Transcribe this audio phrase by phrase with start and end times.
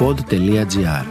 [0.00, 1.04] pod.gr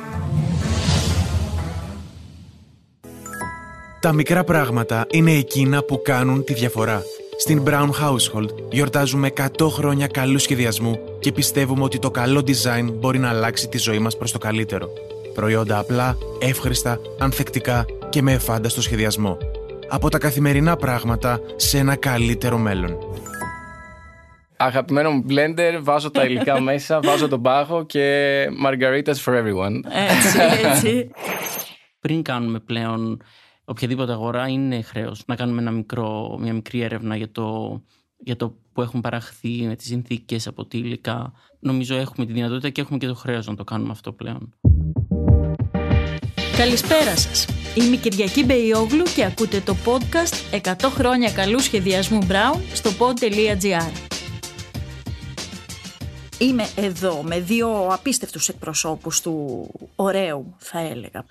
[3.99, 7.01] Τα μικρά πράγματα είναι εκείνα που κάνουν τη διαφορά.
[7.37, 13.19] Στην Brown Household γιορτάζουμε 100 χρόνια καλού σχεδιασμού και πιστεύουμε ότι το καλό design μπορεί
[13.19, 14.87] να αλλάξει τη ζωή μας προς το καλύτερο.
[15.33, 19.37] Προϊόντα απλά, εύχριστα, ανθεκτικά και με εφάνταστο σχεδιασμό.
[19.89, 22.97] Από τα καθημερινά πράγματα σε ένα καλύτερο μέλλον.
[24.61, 29.81] Αγαπημένο μου blender, βάζω τα υλικά μέσα, βάζω τον πάγο και margaritas for everyone.
[29.91, 31.09] Έτσι, έτσι.
[32.01, 33.21] Πριν κάνουμε πλέον
[33.65, 37.79] οποιαδήποτε αγορά είναι χρέος να κάνουμε ένα μικρό, μια μικρή έρευνα για το,
[38.17, 41.33] για το που έχουν παραχθεί με τις συνθήκες από τι υλικά.
[41.59, 44.53] Νομίζω έχουμε τη δυνατότητα και έχουμε και το χρέος να το κάνουμε αυτό πλέον.
[46.57, 47.47] Καλησπέρα σας.
[47.75, 54.18] Είμαι η Κυριακή Μπεϊόγλου και ακούτε το podcast 100 χρόνια καλού σχεδιασμού Brown στο pod.gr.
[56.39, 61.25] Είμαι εδώ με δύο απίστευτους εκπροσώπους του ωραίου θα έλεγα.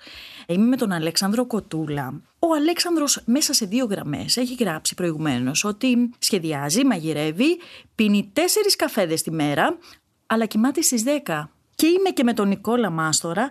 [0.47, 2.21] Είμαι με τον Αλέξανδρο Κοτούλα.
[2.39, 7.59] Ο Αλέξανδρος μέσα σε δύο γραμμές έχει γράψει προηγουμένως ότι σχεδιάζει, μαγειρεύει,
[7.95, 9.77] πίνει τέσσερις καφέδες τη μέρα,
[10.25, 11.49] αλλά κοιμάται στις 10.
[11.75, 13.49] Και είμαι και με τον Νικόλα Μάστορα,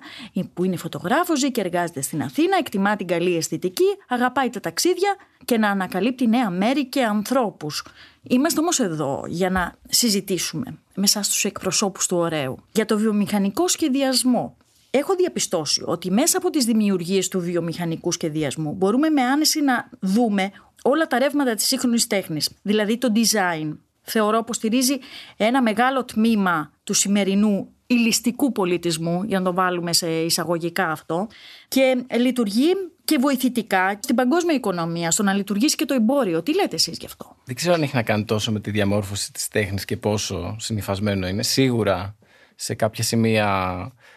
[0.54, 5.16] που είναι φωτογράφος, ζει και εργάζεται στην Αθήνα, εκτιμά την καλή αισθητική, αγαπάει τα ταξίδια
[5.44, 7.84] και να ανακαλύπτει νέα μέρη και ανθρώπους.
[8.30, 14.56] Είμαστε όμως εδώ για να συζητήσουμε μέσα στους εκπροσώπους του ωραίου για το βιομηχανικό σχεδιασμό.
[14.90, 20.50] Έχω διαπιστώσει ότι μέσα από τις δημιουργίες του βιομηχανικού σχεδιασμού μπορούμε με άνεση να δούμε
[20.82, 23.76] όλα τα ρεύματα της σύγχρονης τέχνης, δηλαδή το design.
[24.02, 24.98] Θεωρώ πως στηρίζει
[25.36, 31.26] ένα μεγάλο τμήμα του σημερινού ηλιστικού πολιτισμού, για να το βάλουμε σε εισαγωγικά αυτό,
[31.68, 32.66] και λειτουργεί
[33.04, 36.42] και βοηθητικά στην παγκόσμια οικονομία, στο να λειτουργήσει και το εμπόριο.
[36.42, 39.32] Τι λέτε εσείς γι' αυτό; Δεν ξέρω αν έχει να κάνει τόσο με τη διαμόρφωση
[39.32, 41.42] της τέχνης και πόσο συνηθισμένο είναι.
[41.42, 42.16] Σίγουρα
[42.54, 43.48] σε κάποια σημεία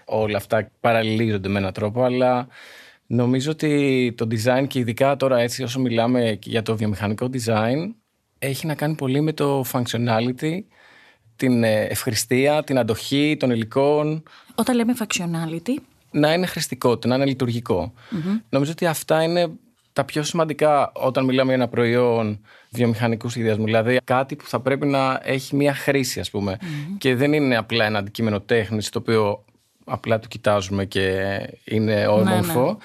[0.06, 2.48] όλα αυτά παραλληλίζονται με έναν τρόπο, αλλά
[3.08, 7.94] νομίζω ότι το design και ειδικά τώρα έτσι όσο μιλάμε για το βιομηχανικό design
[8.40, 10.60] έχει να κάνει πολύ με το functionality,
[11.42, 14.24] την ε, ευχριστία, την αντοχή των υλικών.
[14.56, 15.82] Όταν λέμε functionality.
[16.12, 17.94] Να είναι χρηστικότητα, να είναι λειτουργικό.
[17.96, 18.42] Mm-hmm.
[18.50, 19.52] Νομίζω ότι αυτά είναι
[19.94, 23.66] τα πιο σημαντικά όταν μιλάμε για ένα προϊόν βιομηχανικού σχεδιασμού.
[23.66, 26.58] Δηλαδή κάτι που θα πρέπει να έχει μία χρήση, ας πούμε.
[26.62, 26.96] Mm-hmm.
[26.98, 29.46] Και δεν είναι απλά ένα αντικείμενο τέχνης το οποίο
[29.86, 31.28] απλά το κοιτάζουμε και
[31.64, 32.62] είναι όμορφο.
[32.62, 32.76] Ναι, ναι.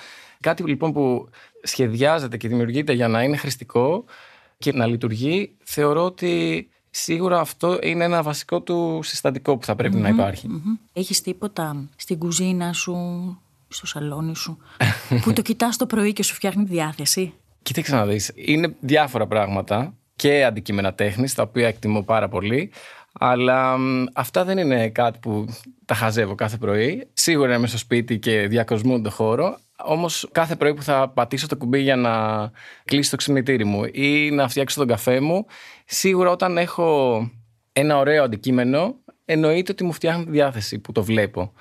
[0.41, 1.29] Κάτι λοιπόν που
[1.63, 4.05] σχεδιάζεται και δημιουργείται για να είναι χρηστικό
[4.59, 9.97] και να λειτουργεί, θεωρώ ότι σίγουρα αυτό είναι ένα βασικό του συστατικό που θα πρεπει
[9.97, 10.49] να υπάρχει.
[10.51, 10.79] Mm-hmm.
[10.93, 12.97] Έχεις τίποτα στην κουζίνα σου,
[13.69, 14.59] στο σαλόνι σου,
[15.23, 19.95] που το κοιτάς το πρωί και σου φτιάχνει διάθεση; Κοίταξε να δεις, είναι διάφορα πράγματα
[20.17, 22.71] και αντικείμενα τέχνης, τα οποία εκτιμώ πάρα πολύ,
[23.13, 23.77] αλλά
[24.13, 25.47] αυτά δεν είναι κάτι που
[25.85, 27.07] τα χαζεύω κάθε πρωί.
[27.13, 29.59] Σίγουρα είμαι στο σπίτι και διακοσμούν το χώρο.
[29.85, 32.13] Όμως κάθε πρωί που θα πατήσω το κουμπί για να
[32.85, 35.47] κλείσει το ξυπνητήρι μου ή να φτιάξω τον καφέ μου,
[35.85, 37.19] σίγουρα όταν έχω
[37.73, 38.95] ένα ωραίο αντικείμενο,
[39.25, 41.53] εννοείται ότι μου φτιάχνει τη διάθεση που το βλέπω.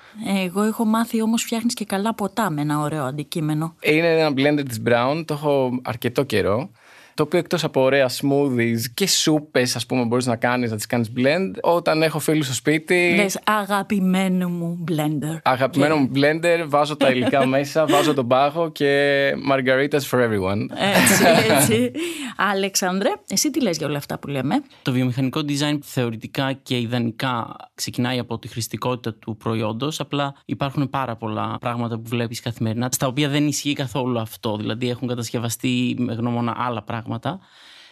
[0.44, 3.74] Εγώ έχω μάθει όμως φτιάχνεις και καλά ποτά με ένα ωραίο αντικείμενο.
[3.80, 6.70] Είναι ένα blender της Brown, το έχω αρκετό καιρό
[7.16, 10.86] το οποίο εκτός από ωραία smoothies και σούπες, ας πούμε, μπορείς να κάνεις, να τις
[10.86, 11.50] κάνεις blend.
[11.60, 13.12] Όταν έχω φίλους στο σπίτι.
[13.16, 15.38] Λες, αγαπημένο μου blender.
[15.42, 20.66] Αγαπημένο μου blender, βάζω τα υλικά μέσα, βάζω τον πάγο και margaritas for everyone.
[20.70, 21.92] Έτσι, έτσι.
[22.36, 27.56] Αλεξάνδρε, εσύ τι λες για όλα αυτά που λέμε; Το βιομηχανικό design θεωρητικά και ιδανικά
[27.74, 30.00] ξεκινάει από τη χρηστικότητα του προϊόντος.
[30.00, 34.56] Απλά υπάρχουν πάρα πολλά πράγματα που βλέπεις καθημερινά, στα οποία δεν ισχύει καθόλου αυτό.
[34.56, 37.40] Δηλαδή έχουν κατασκευαστεί με γνώμονα άλλα πράγματα πράγματα.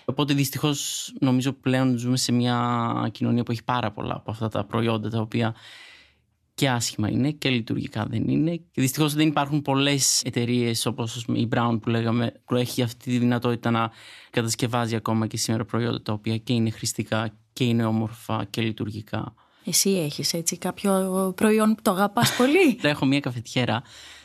[0.04, 4.64] Οπότε δυστυχώς νομίζω πλέον ζούμε σε μια κοινωνία που έχει πάρα πολλά από αυτά τα
[4.64, 5.54] προϊόντα τα οποία
[6.54, 8.56] και άσχημα είναι και λειτουργικά δεν είναι.
[8.56, 13.18] Και δυστυχώς δεν υπάρχουν πολλές εταιρείες όπως η Brown που λέγαμε που έχει αυτή τη
[13.18, 13.90] δυνατότητα να
[14.30, 19.34] κατασκευάζει ακόμα και σήμερα προϊόντα τα οποία και είναι χρηστικά και είναι όμορφα και λειτουργικά.
[19.64, 23.82] Εσύ έχεις έτσι κάποιο προϊόν που το αγαπάς πολύ; έχω μια καφετιέρα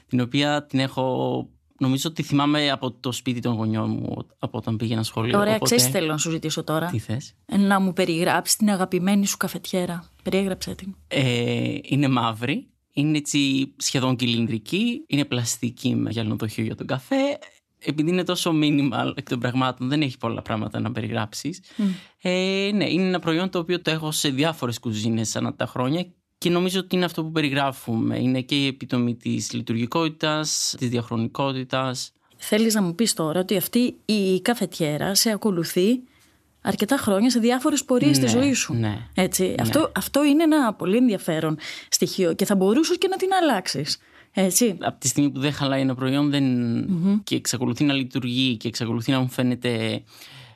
[0.07, 1.47] την οποία την έχω
[1.79, 5.39] Νομίζω ότι θυμάμαι από το σπίτι των γονιών μου από όταν πήγαινα σχολείο.
[5.39, 5.75] Ωραία, οπότε...
[5.75, 6.87] ξέρεις θέλω να σου ζητήσω τώρα.
[6.87, 10.09] Τι θες; Να μου περιγράψεις την αγαπημένη σου καφετιέρα.
[10.23, 10.95] Περιέγραψε την.
[11.07, 12.67] Ε, είναι μαύρη.
[12.93, 15.03] Είναι έτσι σχεδόν κυλινδρική.
[15.07, 17.39] Είναι πλαστική με γυαλινοδοχείο για τον καφέ.
[17.79, 21.61] Επειδή είναι τόσο minimal εκ των πραγμάτων, δεν έχει πολλά πράγματα να περιγράψεις.
[21.77, 21.81] Mm.
[22.21, 26.05] Ε, ναι, είναι ένα προϊόν το οποίο το έχω σε διάφορες κουζίνες ανά τα χρόνια
[26.39, 28.19] και νομίζω ότι είναι αυτό που περιγράφουμε.
[28.19, 32.11] Είναι και η επιτομή της λειτουργικότητας, της διαχρονικότητας.
[32.37, 35.99] Θέλεις να μου πεις τώρα ότι αυτή η καφετιέρα σε ακολουθεί
[36.61, 38.73] αρκετά χρόνια σε διάφορες πορείες στη Ναι, ζωής σου.
[38.73, 39.55] ναι, Έτσι.
[39.59, 41.57] Αυτό, αυτό είναι ένα πολύ ενδιαφέρον
[41.89, 43.97] στοιχείο και θα μπορούσες και να την αλλάξεις.
[44.33, 44.77] Έτσι.
[44.79, 46.43] Από τη στιγμή που δεν χαλάει ένα προϊόν δεν...
[47.23, 50.03] και εξακολουθεί να λειτουργεί και εξακολουθεί να μου φαίνεται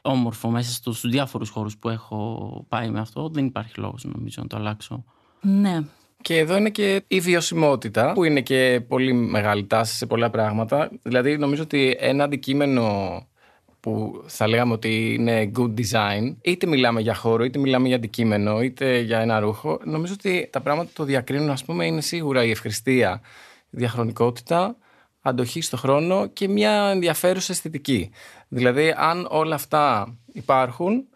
[0.02, 4.48] όμορφο μέσα στους διάφορους χώρους που έχω πάει με αυτό, δεν υπάρχει λόγος νομίζω να
[4.48, 5.04] το αλλάξω.
[5.44, 5.80] Ναι.
[6.22, 10.92] Και εδώ είναι και η βιωσιμότητα, που είναι και πολύ μεγάλη τάση σε πολλά πράγματα.
[11.02, 13.28] Δηλαδή, νομίζω ότι ένα αντικείμενο
[13.80, 18.62] που θα λέγαμε ότι είναι good design, είτε μιλάμε για χώρο, είτε μιλάμε για αντικείμενο,
[18.62, 22.44] είτε για ένα ρούχο, νομίζω ότι τα πράγματα που το διακρίνουν, ας πούμε, είναι σίγουρα
[22.44, 23.22] η ευχρηστία,
[23.70, 24.78] η διαχρονικότητα,
[25.22, 28.12] αντοχή στο χρόνο και μια ενδιαφέρουσα αισθητική.
[28.48, 31.08] Δηλαδή, αν όλα αυτά υπάρχουν,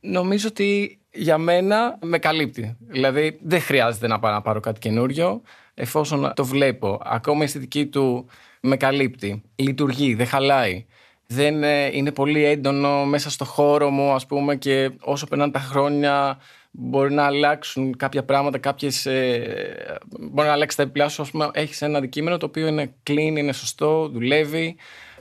[0.00, 2.76] νομίζω ότι για μένα με καλύπτει.
[2.80, 5.42] Δηλαδή, δεν χρειάζεται να πάω να πάρω κάτι καινούριο,
[5.74, 7.00] εφόσον το βλέπω.
[7.04, 8.26] Ακόμα η αισθητική του
[8.60, 9.42] με καλύπτει.
[9.56, 10.86] Λειτουργεί, δεν χαλάει.
[11.26, 15.58] Δεν ε, είναι πολύ έντονο μέσα στο χώρο μου, ας πούμε, και όσο περνάνε τα
[15.58, 16.38] χρόνια
[16.70, 21.50] μπορεί να αλλάξουν κάποια πράγματα, κάποιες, ε, μπορεί να αλλάξει τα επιπλά σου, ας πούμε,
[21.52, 24.76] έχεις ένα αντικείμενο το οποίο είναι clean, είναι σωστό, δουλεύει.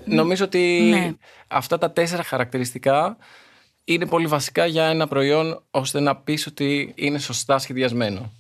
[0.06, 1.12] Νομίζω ότι Ναι.
[1.48, 3.18] αυτά τα τέσσερα χαρακτηριστικά
[3.94, 8.32] είναι πολύ βασικά για ένα προϊόν ώστε να πεις ότι είναι σωστά σχεδιασμένο.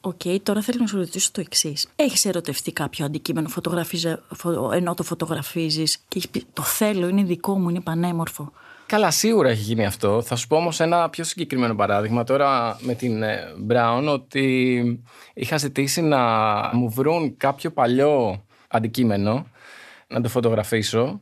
[0.00, 1.88] Οκ, τώρα θέλω να σου ρωτήσω το εξής.
[1.96, 7.22] Έχεις ερωτευτεί κάποιο αντικείμενο φωτογραφίζε- φω- ενώ το φωτογραφίζεις και έχεις πει Το θέλω, είναι
[7.22, 8.52] δικό μου, είναι πανέμορφο.
[8.86, 10.22] Καλά, σίγουρα έχει γίνει αυτό.
[10.22, 13.38] Θα σου πω όμως ένα πιο συγκεκριμένο παράδειγμα τώρα με την ε,
[13.70, 15.02] Braun ότι
[15.34, 16.20] είχα ζητήσει να
[16.72, 19.46] μου βρουν κάποιο παλιό αντικείμενο
[20.08, 21.20] να το φωτογραφίσω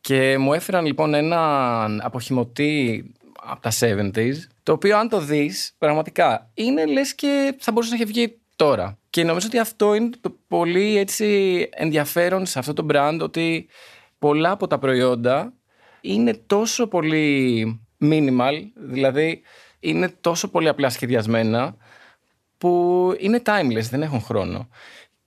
[0.00, 3.04] και μου έφεραν λοιπόν έναν αποχημωτή
[3.42, 7.96] από τα 70s το οποίο αν το δεις πραγματικά είναι λες και θα μπορούσε να
[7.96, 8.98] έχει βγει τώρα.
[9.10, 13.68] Και νομίζω ότι αυτό είναι το πολύ έτσι ενδιαφέρον σε αυτό το brand ότι
[14.18, 15.52] πολλά από τα προϊόντα
[16.00, 19.42] είναι τόσο πολύ minimal, δηλαδή
[19.80, 21.76] είναι τόσο πολύ απλά σχεδιασμένα
[22.58, 24.68] που είναι timeless, δεν έχουν χρόνο.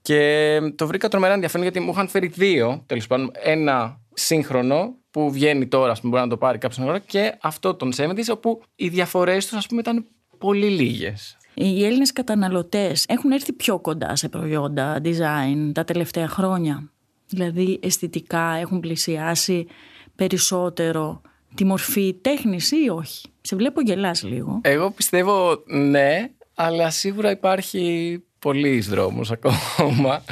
[0.01, 5.31] Και το βρήκα τρομερά ενδιαφέρον γιατί μου είχαν φέρει δύο, τέλος πάντων, ένα σύγχρονο που
[5.31, 8.62] βγαίνει τώρα, ας πούμε, μπορεί να το πάρει κάποιος ώρα και αυτό των 70s, όπου
[8.75, 10.06] οι διαφορές τους, ας πούμε, ήταν
[10.38, 11.38] πολύ λίγες.
[11.54, 16.92] Οι Έλληνες καταναλωτές έχουν έρθει πιο κοντά σε προϊόντα design τα τελευταία χρόνια.
[17.27, 19.68] Δηλαδή, αισθητικά έχουν πλησιάσει
[20.16, 21.21] περισσότερο
[21.56, 23.27] τη μορφή τέχνης ή όχι.
[23.42, 24.62] Σε βλέπω γελάς λίγο.
[24.63, 30.24] Εγώ πιστεύω ναι, αλλά σίγουρα υπάρχει πολλής δρόμος ακόμα.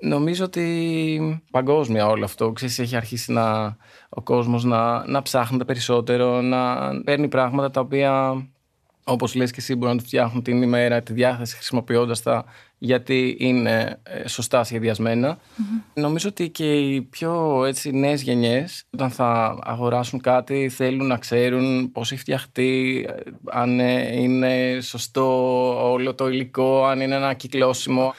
[0.00, 3.76] Νομίζω ότι παγκόσμια όλο αυτό, ξέρεις, έχει αρχίσει να,
[4.08, 8.44] ο κόσμος να, να ψάχνεται περισσότερο, να παίρνει πράγματα τα οποία,
[9.04, 12.44] όπως λες και εσύ, μπορεί να του φτιάχνουν την ημέρα, τη διάθεση χρησιμοποιώντας τα,
[12.78, 15.38] γιατί είναι ε, σωστά σχεδιασμένα.
[15.94, 21.92] Νομίζω ότι και οι πιο έτσι, νέες γενιές, όταν θα αγοράσουν κάτι, θέλουν να ξέρουν
[21.92, 28.14] πώς έχει φτιαχτεί, ε, αν ε, είναι σωστό όλο το υλικό, αν είναι ένα κυκλώσιμο.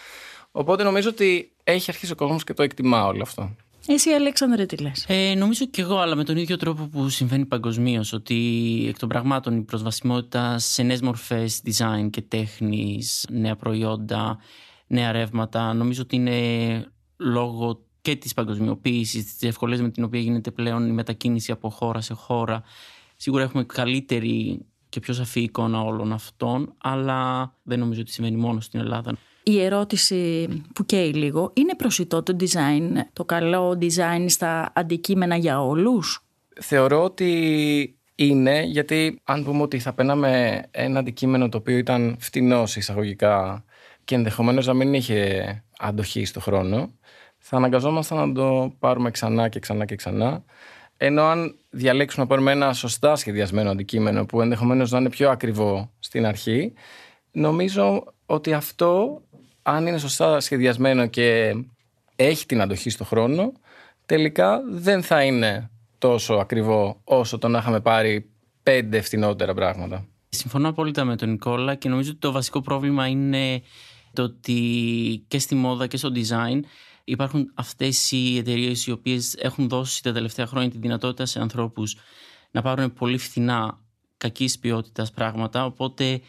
[0.51, 3.55] Οπότε νομίζω ότι έχει αρχίσει ο κόσμος και το εκτιμά όλο αυτό.
[3.87, 7.45] Εσύ, Αλέξανδρε, τι λες; Ε, νομίζω και εγώ, αλλά με τον ίδιο τρόπο που συμβαίνει
[7.45, 8.35] παγκοσμίως, ότι
[8.87, 14.37] εκ των πραγμάτων η προσβασιμότητα σε νέες μορφές design και τέχνης, νέα προϊόντα,
[14.87, 16.85] νέα ρεύματα, νομίζω ότι είναι
[17.17, 22.01] λόγω και της παγκοσμιοποίησης, της ευκολίας με την οποία γίνεται πλέον η μετακίνηση από χώρα
[22.01, 22.63] σε χώρα.
[23.15, 28.59] Σίγουρα έχουμε καλύτερη και πιο σαφή εικόνα όλων αυτών, αλλά δεν νομίζω ότι συμβαίνει μόνο
[28.59, 29.17] στην Ελλάδα.
[29.49, 35.61] Η ερώτηση που καίει λίγο, είναι προσιτό το design, το καλό design στα αντικείμενα για
[35.63, 36.25] όλους;
[36.61, 42.65] Θεωρώ ότι είναι, γιατί αν πούμε ότι θα παίρναμε ένα αντικείμενο το οποίο ήταν φτηνό
[42.65, 43.63] σε εισαγωγικά
[44.03, 46.91] και ενδεχομένως να μην είχε αντοχή στο χρόνο,
[47.37, 50.43] θα αναγκαζόμασταν να το πάρουμε ξανά και ξανά και ξανά.
[50.97, 55.91] Ενώ αν διαλέξουμε να πάρουμε ένα σωστά σχεδιασμένο αντικείμενο που ενδεχομένως να είναι πιο ακριβό
[55.99, 56.73] στην αρχή,
[57.31, 59.21] νομίζω ότι αυτό,
[59.69, 61.55] αν είναι σωστά σχεδιασμένο και
[62.15, 63.51] έχει την αντοχή στο χρόνο,
[64.05, 68.29] τελικά δεν θα είναι τόσο ακριβό όσο το να είχαμε πάρει
[68.63, 70.07] πέντε φθηνότερα πράγματα.
[70.29, 73.61] Συμφωνώ απόλυτα με τον Νικόλα και νομίζω ότι το βασικό πρόβλημα είναι
[74.13, 74.61] το ότι
[75.27, 76.59] και στη μόδα και στο design
[77.03, 81.95] υπάρχουν αυτές οι εταιρείες οι οποίες έχουν δώσει τα τελευταία χρόνια τη δυνατότητα σε ανθρώπους
[82.51, 83.79] να πάρουν πολύ φθηνά
[84.17, 86.21] κακής ποιότητας πράγματα οπότε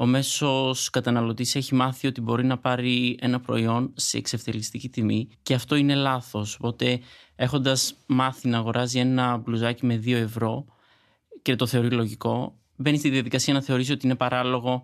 [0.00, 5.54] ο μέσος καταναλωτής έχει μάθει ότι μπορεί να πάρει ένα προϊόν σε εξευτελιστική τιμή και
[5.54, 6.54] αυτό είναι λάθος.
[6.54, 7.00] Οπότε
[7.36, 10.64] έχοντας μάθει να αγοράζει ένα μπλουζάκι με 2 ευρώ
[11.42, 14.82] και το θεωρεί λογικό, μπαίνει στη διαδικασία να θεωρήσει ότι είναι παράλογο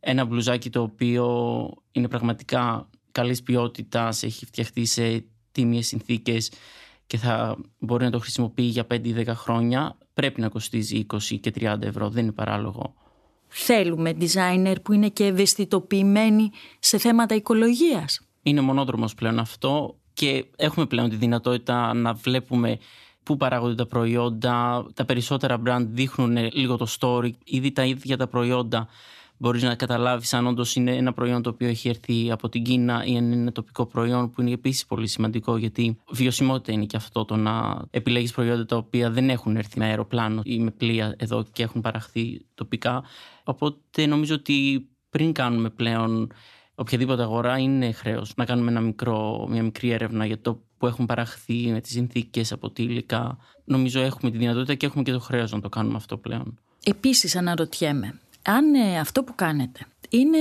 [0.00, 6.52] ένα μπλουζάκι το οποίο είναι πραγματικά καλής ποιότητας, έχει φτιαχτεί σε τίμιες συνθήκες
[7.06, 11.38] και θα μπορεί να το χρησιμοποιεί για 5 ή 10 χρόνια πρέπει να κοστίζει 20
[11.40, 12.94] και 30 ευρώ, δεν είναι παράλογο.
[13.54, 18.20] Θέλουμε designer που είναι και ευαισθητοποιημένοι σε θέματα οικολογίας.
[18.42, 22.78] Είναι μονόδρομος πλέον αυτό και έχουμε πλέον τη δυνατότητα να βλέπουμε
[23.22, 24.86] πού παράγονται τα προϊόντα.
[24.94, 27.30] Τα περισσότερα brand δείχνουν λίγο το story.
[27.44, 28.88] Ήδη τα ίδια τα προϊόντα
[29.42, 33.04] μπορείς να καταλάβεις αν όντως είναι ένα προϊόν το οποίο έχει έρθει από την Κίνα
[33.04, 36.96] ή αν είναι ένα τοπικό προϊόν που είναι επίσης πολύ σημαντικό γιατί βιωσιμότητα είναι και
[36.96, 41.14] αυτό το να επιλέγεις προϊόντα τα οποία δεν έχουν έρθει με αεροπλάνο ή με πλοία
[41.18, 43.04] εδώ και έχουν παραχθεί τοπικά.
[43.44, 46.32] Οπότε νομίζω ότι πριν κάνουμε πλέον
[46.74, 51.06] οποιαδήποτε αγορά είναι χρέος να κάνουμε ένα μικρό, μια μικρή έρευνα για το που έχουν
[51.06, 53.38] παραχθεί με τις συνθήκες από τι υλικά.
[53.64, 56.58] Νομίζω έχουμε τη δυνατότητα και έχουμε και το χρέος να το κάνουμε αυτό πλέον.
[56.84, 60.38] Επίσης αναρωτιέμαι, αν ε, αυτό που κάνετε είναι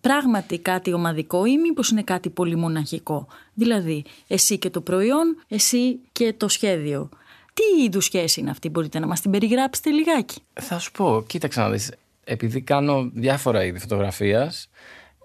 [0.00, 6.00] πράγματι κάτι ομαδικό ή μήπως είναι κάτι πολύ μοναχικό; Δηλαδή, εσύ και το προϊόν, εσύ
[6.12, 7.08] και το σχέδιο.
[7.54, 11.60] Τι είδους σχέση είναι αυτή, μπορείτε να μας την περιγράψετε λιγάκι; Θα σου πω, κοίταξε
[11.60, 11.92] να δεις,
[12.24, 14.68] επειδή κάνω διάφορα είδη φωτογραφίας,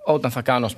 [0.06, 0.70] όταν θα κάνω,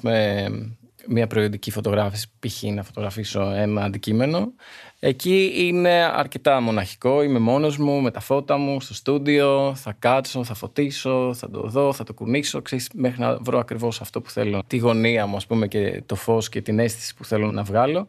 [1.10, 2.64] μια προϊόντικη φωτογράφηση, π.χ.
[2.64, 4.54] να φωτογραφίσω ένα αντικείμενο,
[5.00, 7.22] εκεί είναι αρκετά μοναχικό.
[7.24, 11.62] Είμαι μόνος μου με τα φώτα μου στο στούντιο, θα κάτσω, θα φωτίσω, θα το
[11.62, 14.64] δω, θα το κουνήσω, ξέρεις, μέχρι να βρω ακριβώς αυτό που θέλω.
[14.68, 18.08] Τη γωνία μου, ας πούμε, και το φως και την αίσθηση που θέλω να βγάλω.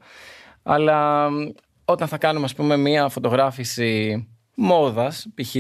[0.63, 1.29] Αλλά
[1.85, 5.57] όταν θα κάνουμε, ας πούμε, μια φωτογράφηση μόδας, π.χ.,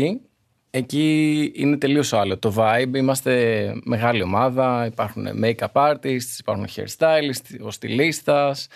[0.70, 2.38] Εκεί είναι τελείως άλλο.
[2.38, 8.66] Το vibe, είμαστε μεγάλη ομάδα, υπάρχουν make-up artists, υπάρχουν hairstylists, ο στυλίστας,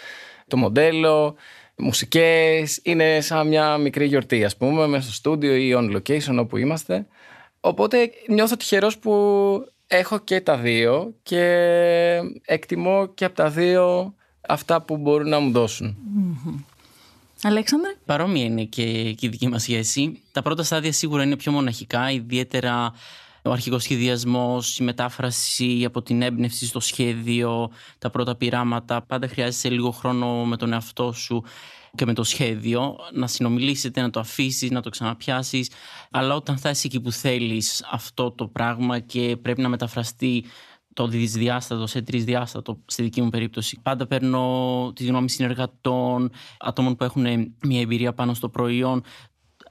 [0.46, 1.34] το μοντέλο,
[1.76, 2.80] μουσικές.
[2.82, 7.06] Είναι σαν μια μικρή γιορτή, ας πούμε, μέσα στο στούντιο ή on location όπου είμαστε.
[7.60, 9.12] Οπότε νιώθω τυχερός που
[9.86, 11.42] έχω και τα δύο και
[12.44, 14.14] εκτιμώ και από τα δύο
[14.48, 15.96] αυτά που μπορούν να μου δωσουν
[17.46, 18.82] Αλέξανδρε; Παρόμοια είναι και,
[19.20, 20.22] η δική μας σχέση.
[20.32, 22.92] Τα πρώτα στάδια σίγουρα είναι πιο μοναχικά, ιδιαίτερα
[23.42, 29.02] ο αρχικός σχεδιασμός, η μετάφραση από την έμπνευση στο σχέδιο, τα πρώτα πειράματα.
[29.02, 31.44] Πάντα χρειάζεσαι λίγο χρόνο με τον εαυτό σου
[31.94, 35.70] και με το σχέδιο, να συνομιλήσετε, να το αφήσεις, να το ξαναπιάσεις.
[36.10, 40.44] Αλλά όταν θα είσαι εκεί που θέλεις αυτό το πράγμα και πρέπει να μεταφραστεί
[40.94, 43.78] το δυσδιάστατο σε τρισδιάστατο στη δική μου περίπτωση.
[43.82, 49.02] Πάντα παίρνω τη γνώμη συνεργατών, ατόμων που έχουν μια εμπειρία πάνω στο προϊόν,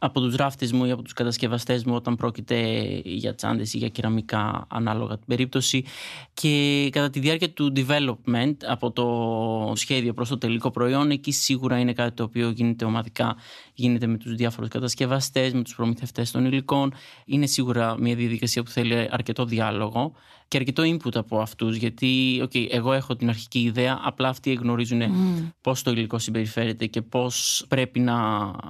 [0.03, 3.89] από τους ράφτες μου ή από τους κατασκευαστές μου όταν πρόκειται για τσάντες ή για
[3.89, 5.85] κεραμικά ανάλογα την περίπτωση.
[6.33, 11.79] Και κατά τη διάρκεια του development από το σχέδιο προς το τελικό προϊόν εκεί σίγουρα
[11.79, 13.35] είναι κάτι το οποίο γίνεται ομαδικά.
[13.73, 16.93] Γίνεται με τους διάφορους κατασκευαστές, με τους προμηθευτές των υλικών.
[17.25, 20.13] Είναι σίγουρα μια διαδικασία που θέλει αρκετό διάλογο
[20.53, 21.75] και αρκετό input από αυτούς.
[21.75, 25.51] Γιατί, okay, εγώ έχω την αρχική ιδέα, απλά αυτοί γνωρίζουν mm.
[25.61, 28.15] πώς το υλικό συμπεριφέρεται και πώς πρέπει να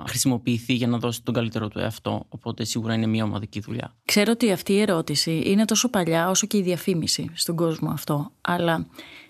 [0.08, 2.25] χρησιμοποιηθεί για να δώσει τον καλύτερο του εαυτό.
[2.30, 3.96] Οπότε σίγουρα είναι μια ομαδική δουλειά.
[4.06, 8.32] Ξέρω ότι αυτή η ερώτηση είναι τόσο παλιά όσο και η διαφήμιση στον κόσμο αυτό.
[8.42, 8.88] Αλλά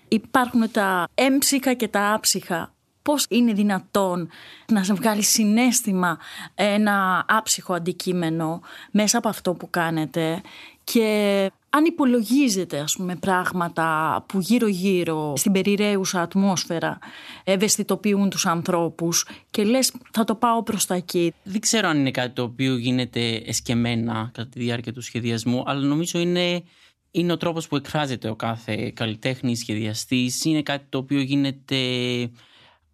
[0.08, 4.28] υπάρχουν τα έμψυχα και τα άψυχα πώς είναι δυνατόν
[4.72, 6.18] να σε βγάλει συνέστημα
[6.54, 10.40] ένα άψυχο αντικείμενο μέσα από αυτό που κάνετε
[10.84, 16.98] και αν υπολογίζετε ας πούμε πράγματα που γύρω γύρω στην περιραίουσα ατμόσφαιρα
[17.44, 21.32] ευαισθητοποιούν τους ανθρώπους και λες θα το πάω προς τα εκεί.
[21.42, 25.80] Δεν ξέρω αν είναι κάτι το οποίο γίνεται εσκεμένα κατά τη διάρκεια του σχεδιασμού αλλά
[25.80, 26.62] νομίζω είναι,
[27.10, 31.76] είναι ο τρόπος που εκφράζεται ο κάθε καλλιτέχνης, σχεδιαστής είναι κάτι το οποίο γίνεται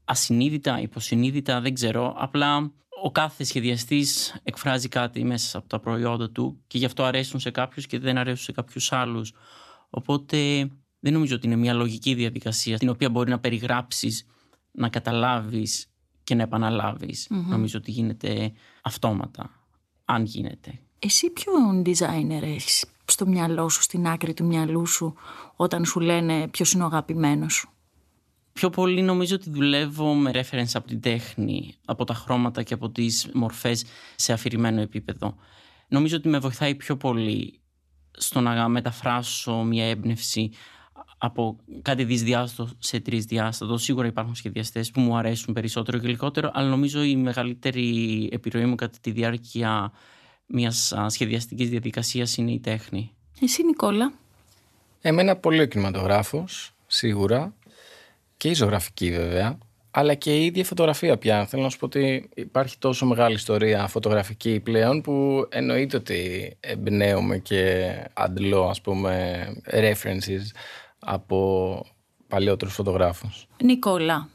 [0.04, 2.14] ασυνείδητα, υποσυνείδητα, δεν ξέρω.
[2.18, 7.40] Απλά ο κάθε σχεδιαστής εκφράζει κάτι μέσα από τα προϊόντα του και γι' αυτό αρέσουν
[7.40, 9.32] σε κάποιους και δεν αρέσουν σε κάποιους άλλους.
[9.90, 14.26] Οπότε δεν νομίζω ότι είναι μια λογική διαδικασία την οποία μπορεί να περιγράψεις,
[14.70, 15.86] να καταλάβεις
[16.24, 17.26] και να επαναλάβεις.
[17.30, 18.52] Νομίζω ότι γίνεται
[18.82, 19.50] αυτόματα,
[20.04, 20.78] αν γίνεται.
[20.98, 25.14] Εσύ ποιον designer έχεις στο μυαλό σου, στην άκρη του μυαλού σου,
[25.56, 27.70] όταν σου λένε ποιος είναι ο αγαπημένος σου;
[28.52, 32.90] Πιο πολύ νομίζω ότι δουλεύω με reference από την τέχνη, από τα χρώματα και από
[32.90, 33.84] τις μορφές
[34.16, 35.34] σε αφηρημένο επίπεδο.
[35.88, 37.60] Νομίζω ότι με βοηθάει πιο πολύ
[38.10, 40.50] στο να μεταφράσω μια έμπνευση
[41.18, 43.76] από κάτι δυσδιάστατο σε τρισδιάστατο.
[43.76, 48.74] Σίγουρα υπάρχουν σχεδιαστές που μου αρέσουν περισσότερο και λιγότερο, αλλά νομίζω η μεγαλύτερη επιρροή μου
[48.74, 49.92] κατά τη διάρκεια
[50.46, 53.14] μιας σχεδιαστικής διαδικασίας είναι η τέχνη.
[53.40, 54.12] Εσύ Νικόλα.
[55.00, 57.54] Εμένα πολύ ο κινηματογράφος, σίγουρα
[58.40, 59.58] και η ζωγραφική βέβαια,
[59.90, 61.46] αλλά και η ίδια φωτογραφία πια.
[61.46, 67.38] Θέλω να σου πω ότι υπάρχει τόσο μεγάλη ιστορία φωτογραφική πλέον που εννοείται ότι εμπνέομαι
[67.38, 70.44] και αντλώ ας πούμε references
[70.98, 71.80] από
[72.28, 73.46] παλιότερους φωτογράφους.
[73.62, 74.28] Νικόλα,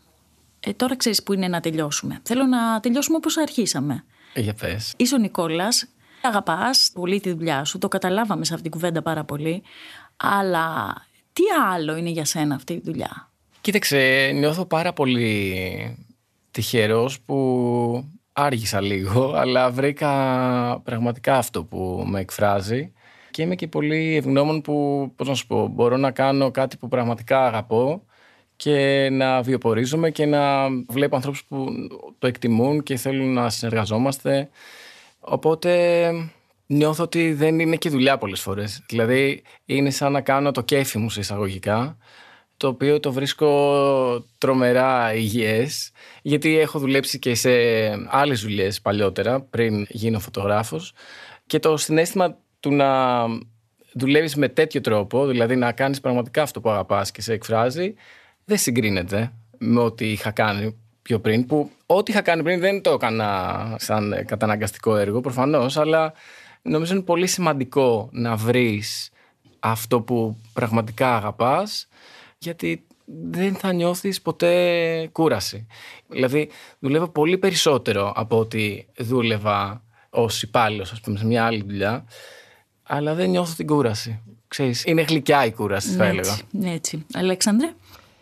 [0.60, 2.20] ε, τώρα ξέρεις που είναι να τελειώσουμε.
[2.24, 4.04] Θέλω να τελειώσουμε όπως αρχίσαμε.
[4.36, 4.94] Για πες.
[4.98, 5.88] Είσαι ο Νικόλας.
[6.22, 7.78] Αγαπάς πολύ τη δουλειά σου.
[7.78, 9.64] Το καταλάβαμε σε αυτή την κουβέντα πάρα πολύ.
[10.18, 10.96] Αλλά
[11.34, 13.32] τι άλλο είναι για σένα αυτή η δουλειά;
[13.66, 15.98] Κοίταξε, νιώθω πάρα πολύ
[16.52, 20.10] τυχερός που άργησα λίγο, αλλά βρήκα
[20.84, 22.94] πραγματικά αυτό που με εκφράζει
[23.32, 26.88] και είμαι και πολύ ευγνώμων που, πώς να σου πω, μπορώ να κάνω κάτι που
[26.88, 28.06] πραγματικά αγαπώ
[28.56, 31.68] και να βιοπορίζομαι και να βλέπω ανθρώπους που
[32.20, 34.50] το εκτιμούν και θέλουν να συνεργαζόμαστε.
[35.20, 36.12] Οπότε
[36.66, 38.84] νιώθω ότι δεν είναι και δουλειά πολλές φορές.
[38.90, 41.98] Δηλαδή είναι σαν να κάνω το κέφι μου σε εισαγωγικά
[42.58, 47.50] το οποίο το βρίσκω τρομερά υγιές γιατί έχω δουλέψει και σε
[48.08, 50.94] άλλες δουλειές παλιότερα πριν γίνω φωτογράφος.
[51.46, 53.24] Και το συνέστημα του να
[53.94, 57.94] δουλεύεις με τέτοιο τρόπο δηλαδή να κάνεις πραγματικά αυτό που αγαπάς και σε εκφράζει
[58.46, 62.92] δεν συγκρίνεται με ό,τι είχα κάνει πιο πριν που ό,τι είχα κάνει πριν δεν το
[62.92, 66.14] έκανα σαν καταναγκαστικό έργο προφανώς αλλά
[66.62, 69.10] νομίζω είναι πολύ σημαντικό να βρεις
[69.60, 71.88] αυτό που πραγματικά αγαπάς
[72.38, 72.88] γιατί
[73.32, 75.68] δεν θα νιώθεις ποτέ κούραση.
[76.08, 76.50] Δηλαδή
[76.80, 82.06] δουλεύω πολύ περισσότερο από ότι δούλευα ως υπάλληλος ας πούμε σε μια άλλη δουλειά
[82.84, 84.22] αλλά δεν νιώθω την κούραση.
[84.48, 86.38] Ξέρεις, είναι γλυκιά η κούραση θα έλεγα.
[86.64, 87.06] Έτσι.
[87.14, 87.74] Αλέξανδρε;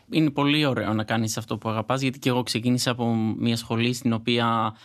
[0.09, 3.93] Είναι πολύ ωραίο να κάνεις αυτό που αγαπάς γιατί και εγώ ξεκίνησα από μια σχολή
[3.93, 4.75] στην οποία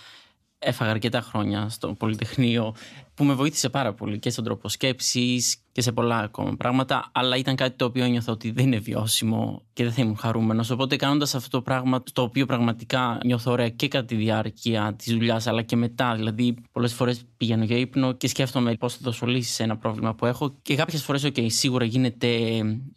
[0.59, 2.75] έφαγα αρκετά χρόνια στο Πολυτεχνείο
[3.15, 7.11] που με βοήθησε πάρα πολύ και στον τρόπο σκέψης και σε πολλά ακόμα πράγματα.
[7.13, 10.71] Αλλά ήταν κάτι το οποίο νιώθω ότι δεν είναι βιώσιμο και δεν θα ήμουν χαρούμενος.
[10.71, 15.13] Οπότε κάνοντας αυτό το πράγμα, το οποίο πραγματικά νιώθω ωραία και κατά τη διάρκεια της
[15.13, 16.15] δουλειάς, αλλά και μετά.
[16.15, 20.15] Δηλαδή, πολλές φορές πηγαίνω για ύπνο και σκέφτομαι πώς θα δώσω λύση σε ένα πρόβλημα
[20.15, 20.55] που έχω.
[20.63, 22.29] Και κάποιες φορές, OK, σίγουρα γίνεται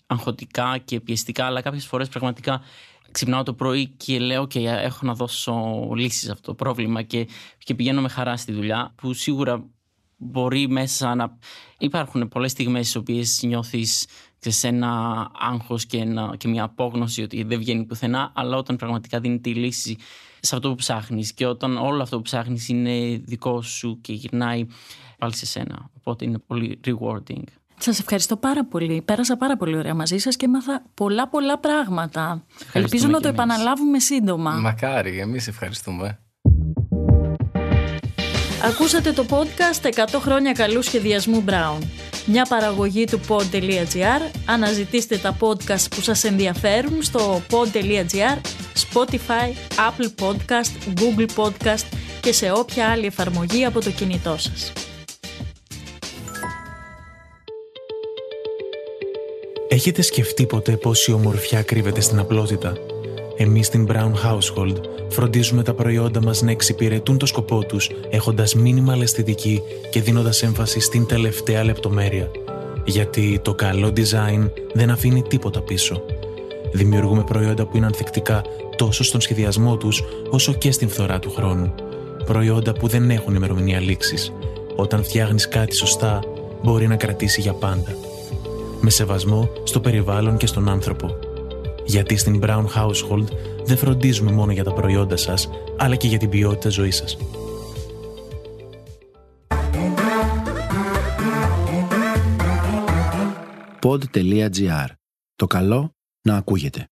[0.06, 2.62] αγχωτικά και πιεστικά, αλλά κάποιες φορές πραγματικά
[3.12, 5.54] ξυπνάω το πρωί και λέω και έχω να δώσω
[5.96, 7.28] λύσεις σε αυτό το πρόβλημα και,
[7.58, 9.70] και πηγαίνω με χαρά στη δουλειά που σίγουρα
[10.18, 11.38] μπορεί μέσα να
[11.80, 14.06] υπάρχουν πολλές στιγμές στις οποίες νιώθεις
[14.40, 19.20] σε ένα άγχος και, ένα, και μια απόγνωση ότι δεν βγαίνει πουθενά αλλά όταν πραγματικά
[19.20, 19.98] δίνει τη λύση
[20.40, 24.66] σε αυτό που ψάχνεις και όταν όλο αυτό που ψάχνεις είναι δικό σου και γυρνάει
[25.18, 25.90] πάλι σε σένα.
[25.98, 27.44] Οπότε είναι πολύ rewarding
[27.84, 29.02] σας ευχαριστώ πάρα πολύ.
[29.02, 32.44] Πέρασα πάρα πολύ ωραία μαζί σας και έμαθα πολλά πολλά πράγματα.
[32.74, 34.52] Ελπίζω να το επαναλάβουμε σύντομα.
[34.52, 36.20] Μακάρι, εμείς ευχαριστούμε.
[38.64, 41.78] Ακούσατε το podcast 100 χρόνια καλού σχεδιασμού Brown.
[42.26, 44.32] Μια παραγωγή του pod.gr.
[44.46, 48.38] Αναζητήστε τα podcast που σας ενδιαφέρουν στο pod.gr,
[48.92, 51.86] Spotify, Apple Podcast, Google Podcast
[52.22, 54.72] και σε όποια άλλη εφαρμογή από το κινητό σας.
[59.82, 62.74] Έχετε σκεφτεί ποτέ πόση ομορφιά κρύβεται στην απλότητα;
[63.38, 64.76] Εμείς στην Brown Household
[65.10, 70.80] φροντίζουμε τα προϊόντα μας να εξυπηρετούν το σκοπό τους έχοντας μήνυμα αισθητική και δίνοντας έμφαση
[70.80, 72.32] στην τελευταία λεπτομέρεια.
[72.86, 76.04] Γιατί το καλό design δεν αφήνει τίποτα πίσω.
[76.72, 78.42] Δημιουργούμε προϊόντα που είναι ανθεκτικά
[78.76, 81.74] τόσο στον σχεδιασμό τους όσο και στην φθορά του χρόνου.
[82.26, 84.34] Προϊόντα που δεν έχουν ημερομηνία λήξης.
[84.76, 86.20] Όταν φτιάχνεις κάτι σωστά,
[86.64, 87.96] μπορεί να κρατήσει για πάντα
[88.82, 91.18] με σεβασμό στο περιβάλλον και στον άνθρωπο.
[91.86, 93.28] Γιατί στην Brown Household
[93.66, 97.18] δεν φροντίζουμε μόνο για τα προϊόντα σας, αλλά και για την ποιότητα ζωής σας.
[103.82, 104.88] Pod.gr.
[105.36, 105.92] Το καλό
[106.22, 106.91] να ακούγεται.